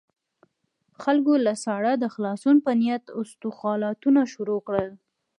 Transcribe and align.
خلکو 1.01 1.33
له 1.45 1.53
ساړه 1.63 1.93
د 1.99 2.05
خلاصون 2.13 2.55
په 2.65 2.71
نيت 2.81 3.03
اسخولاتونه 3.19 4.21
شروع 4.33 4.59
کړل. 4.67 4.89